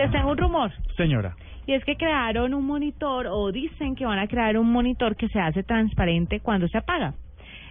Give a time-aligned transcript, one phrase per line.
[0.00, 0.72] Les tengo un rumor.
[0.96, 1.36] Señora.
[1.66, 5.28] Y es que crearon un monitor o dicen que van a crear un monitor que
[5.28, 7.12] se hace transparente cuando se apaga.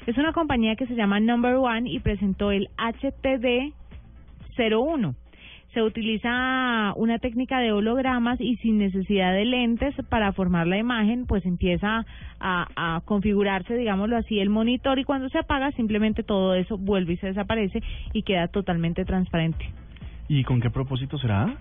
[0.05, 3.73] Es una compañía que se llama Number One y presentó el HTD
[4.59, 5.15] 01.
[5.73, 11.25] Se utiliza una técnica de hologramas y sin necesidad de lentes para formar la imagen,
[11.25, 12.05] pues empieza
[12.39, 17.13] a, a configurarse, digámoslo así, el monitor y cuando se apaga simplemente todo eso vuelve
[17.13, 17.81] y se desaparece
[18.13, 19.65] y queda totalmente transparente.
[20.27, 21.57] ¿Y con qué propósito será?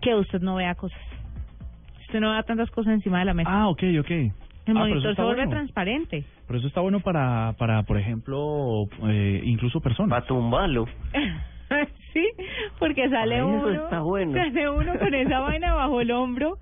[0.00, 0.98] Que usted no vea cosas.
[2.06, 3.50] Usted no vea tantas cosas encima de la mesa.
[3.52, 4.10] Ah, ok, ok.
[4.10, 5.50] El Ah, pero eso monitor se vuelve bueno.
[5.50, 6.24] transparente.
[6.46, 10.10] Pero eso está bueno para, para por ejemplo, eh, incluso personas.
[10.10, 10.86] Para tumbarlo.
[12.12, 12.26] sí,
[12.78, 14.32] porque sale Ay, eso uno, está bueno.
[14.32, 16.58] sale uno con esa vaina bajo el hombro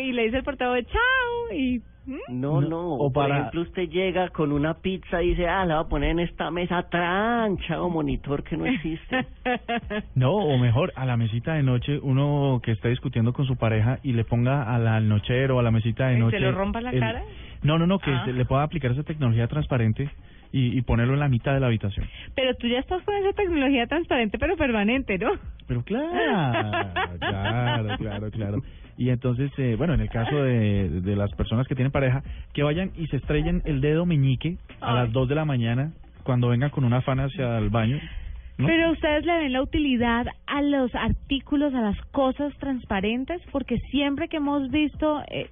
[0.00, 1.82] y le dice el portavoz chao y.
[2.28, 2.88] No, No, no.
[2.94, 5.88] o Por para- ejemplo, usted llega con una pizza y dice, ah, la va a
[5.88, 9.26] poner en esta mesa trancha o monitor que no existe.
[10.14, 13.98] No, o mejor, a la mesita de noche, uno que está discutiendo con su pareja
[14.02, 16.40] y le ponga a la- al nochero o a la mesita de ¿Y se noche.
[16.40, 17.22] lo rompa la cara?
[17.62, 18.22] No, no, no, que Ah.
[18.24, 20.10] se le pueda aplicar esa tecnología transparente
[20.52, 22.06] y, y ponerlo en la mitad de la habitación.
[22.34, 25.32] Pero tú ya estás con esa tecnología transparente pero permanente, ¿no?
[25.66, 26.70] Pero claro,
[27.20, 28.62] claro, claro, claro.
[28.96, 32.62] Y entonces, eh, bueno, en el caso de, de las personas que tienen pareja, que
[32.62, 34.94] vayan y se estrellen el dedo meñique a Ay.
[35.04, 37.98] las 2 de la mañana cuando vengan con una afán hacia el baño.
[38.58, 38.66] ¿no?
[38.66, 44.28] Pero ustedes le ven la utilidad a los artículos, a las cosas transparentes, porque siempre
[44.28, 45.48] que hemos visto eh,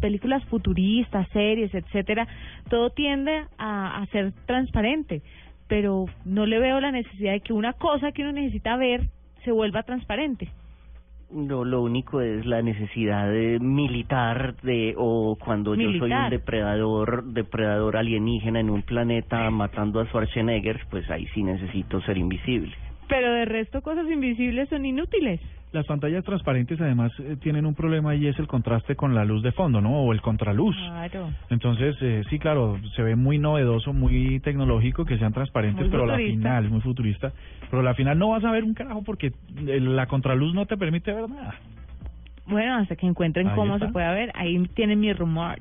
[0.00, 2.26] películas futuristas, series, etcétera,
[2.68, 5.22] todo tiende a, a ser transparente,
[5.68, 9.08] pero no le veo la necesidad de que una cosa que uno necesita ver
[9.44, 10.48] se vuelva transparente.
[11.32, 17.24] No, lo único es la necesidad de militar de o cuando yo soy un depredador,
[17.24, 22.74] depredador alienígena en un planeta matando a Schwarzenegger, pues ahí sí necesito ser invisible.
[23.08, 25.40] Pero de resto cosas invisibles son inútiles.
[25.72, 29.42] Las pantallas transparentes además eh, tienen un problema y es el contraste con la luz
[29.42, 30.02] de fondo, ¿no?
[30.02, 30.76] O el contraluz.
[30.76, 31.30] Claro.
[31.48, 36.04] Entonces, eh, sí, claro, se ve muy novedoso, muy tecnológico que sean transparentes, Muy pero
[36.04, 36.36] la futurista.
[36.42, 37.32] final, muy futurista,
[37.70, 39.28] pero la final no vas a ver un carajo porque
[39.66, 41.54] eh, la contraluz no te permite ver nada.
[42.44, 43.86] Bueno, hasta que encuentren Ahí cómo está.
[43.86, 45.58] se puede ver, ahí tienen mi rumor.